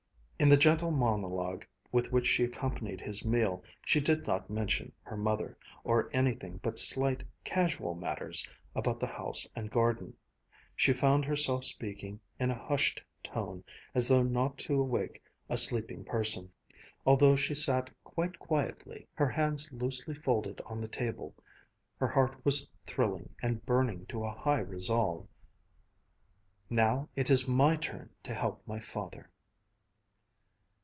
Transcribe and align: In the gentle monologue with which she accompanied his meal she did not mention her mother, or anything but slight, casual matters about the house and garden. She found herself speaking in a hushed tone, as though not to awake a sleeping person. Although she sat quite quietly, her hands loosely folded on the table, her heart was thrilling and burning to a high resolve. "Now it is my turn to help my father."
In 0.43 0.49
the 0.49 0.57
gentle 0.57 0.89
monologue 0.89 1.67
with 1.91 2.11
which 2.11 2.25
she 2.25 2.43
accompanied 2.43 2.99
his 2.99 3.23
meal 3.23 3.63
she 3.85 4.01
did 4.01 4.25
not 4.25 4.49
mention 4.49 4.91
her 5.03 5.15
mother, 5.15 5.55
or 5.83 6.09
anything 6.13 6.59
but 6.63 6.79
slight, 6.79 7.23
casual 7.43 7.93
matters 7.93 8.49
about 8.75 8.99
the 8.99 9.05
house 9.05 9.45
and 9.55 9.69
garden. 9.69 10.15
She 10.75 10.93
found 10.93 11.25
herself 11.25 11.63
speaking 11.63 12.19
in 12.39 12.49
a 12.49 12.57
hushed 12.57 13.03
tone, 13.21 13.63
as 13.93 14.07
though 14.09 14.23
not 14.23 14.57
to 14.65 14.81
awake 14.81 15.21
a 15.47 15.57
sleeping 15.57 16.03
person. 16.03 16.51
Although 17.05 17.35
she 17.35 17.53
sat 17.53 17.91
quite 18.03 18.39
quietly, 18.39 19.07
her 19.13 19.29
hands 19.29 19.71
loosely 19.71 20.15
folded 20.15 20.59
on 20.65 20.81
the 20.81 20.87
table, 20.87 21.35
her 21.97 22.07
heart 22.07 22.43
was 22.43 22.71
thrilling 22.87 23.29
and 23.43 23.63
burning 23.67 24.07
to 24.07 24.23
a 24.25 24.31
high 24.31 24.61
resolve. 24.61 25.27
"Now 26.67 27.09
it 27.15 27.29
is 27.29 27.47
my 27.47 27.75
turn 27.75 28.09
to 28.23 28.33
help 28.33 28.65
my 28.67 28.79
father." 28.79 29.29